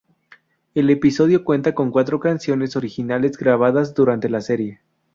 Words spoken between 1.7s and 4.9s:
con cuatro canciones originales grabadas, durante la serie.